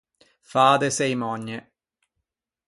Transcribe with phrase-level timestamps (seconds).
[0.51, 1.59] Fâ de çeimònie.